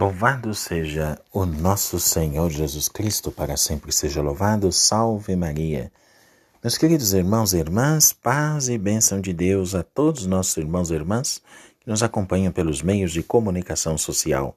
[0.00, 4.72] Louvado seja o nosso Senhor Jesus Cristo, para sempre seja louvado.
[4.72, 5.92] Salve Maria.
[6.64, 10.94] Meus queridos irmãos e irmãs, paz e bênção de Deus a todos nossos irmãos e
[10.94, 11.42] irmãs
[11.80, 14.56] que nos acompanham pelos meios de comunicação social.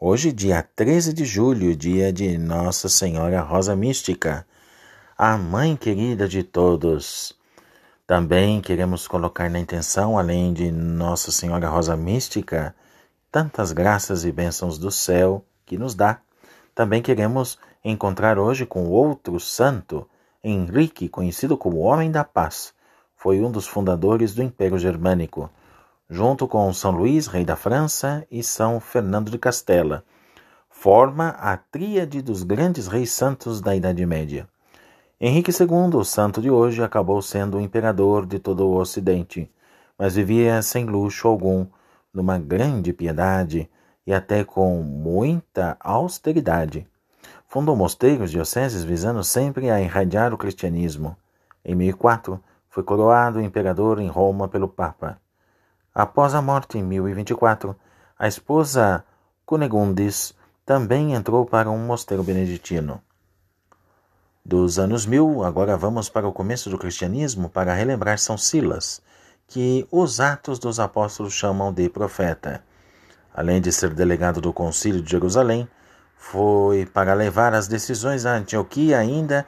[0.00, 4.46] Hoje, dia 13 de julho, dia de Nossa Senhora Rosa Mística,
[5.18, 7.36] a mãe querida de todos.
[8.06, 12.74] Também queremos colocar na intenção, além de Nossa Senhora Rosa Mística,
[13.34, 16.20] tantas graças e bênçãos do céu que nos dá.
[16.72, 20.08] Também queremos encontrar hoje com outro santo,
[20.44, 22.72] Henrique, conhecido como Homem da Paz.
[23.16, 25.50] Foi um dos fundadores do Império Germânico,
[26.08, 30.04] junto com São Luís, rei da França, e São Fernando de Castela.
[30.70, 34.48] Forma a tríade dos grandes reis santos da Idade Média.
[35.20, 39.50] Henrique II, o santo de hoje, acabou sendo o imperador de todo o Ocidente,
[39.98, 41.66] mas vivia sem luxo algum
[42.14, 43.68] numa grande piedade
[44.06, 46.86] e até com muita austeridade.
[47.48, 51.16] Fundou mosteiros dioceses visando sempre a irradiar o cristianismo.
[51.64, 55.18] Em 1004, foi coroado imperador em Roma pelo Papa.
[55.94, 57.76] Após a morte em 1024,
[58.18, 59.04] a esposa
[59.46, 63.00] Cunegundis também entrou para um mosteiro beneditino.
[64.44, 69.00] Dos anos mil, agora vamos para o começo do cristianismo para relembrar São Silas,
[69.46, 72.62] que os Atos dos Apóstolos chamam de profeta.
[73.34, 75.68] Além de ser delegado do Concílio de Jerusalém,
[76.16, 79.46] foi para levar as decisões a Antioquia ainda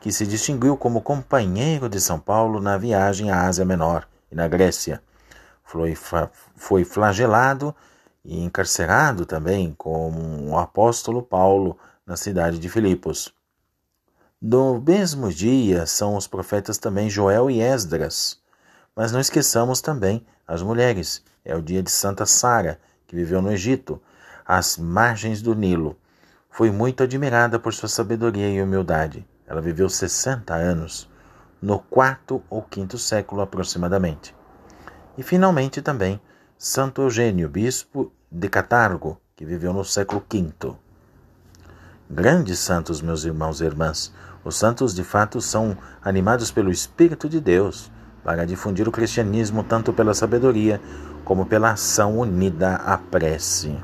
[0.00, 4.46] que se distinguiu como companheiro de São Paulo na viagem à Ásia Menor e na
[4.46, 5.02] Grécia.
[5.62, 5.96] Foi,
[6.56, 7.74] foi flagelado
[8.24, 13.34] e encarcerado também como o apóstolo Paulo na cidade de Filipos.
[14.40, 18.38] No mesmo dia são os profetas também Joel e Esdras.
[18.96, 21.22] Mas não esqueçamos também as mulheres.
[21.44, 24.00] É o dia de Santa Sara, que viveu no Egito,
[24.46, 25.98] às margens do Nilo.
[26.48, 29.26] Foi muito admirada por sua sabedoria e humildade.
[29.46, 31.10] Ela viveu 60 anos,
[31.60, 34.34] no quarto ou quinto século aproximadamente.
[35.18, 36.20] E finalmente também
[36.56, 40.76] Santo Eugênio, bispo de Catargo, que viveu no século V.
[42.08, 44.12] Grandes santos, meus irmãos e irmãs.
[44.44, 47.90] Os santos de fato são animados pelo Espírito de Deus
[48.24, 50.80] para difundir o cristianismo tanto pela sabedoria
[51.24, 53.76] como pela ação unida à prece.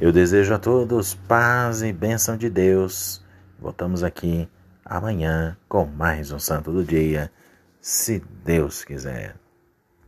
[0.00, 3.22] Eu desejo a todos paz e bênção de Deus.
[3.60, 4.48] Voltamos aqui
[4.84, 7.30] amanhã com mais um Santo do Dia,
[7.80, 9.41] se Deus quiser.